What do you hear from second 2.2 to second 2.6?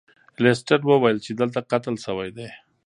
دی.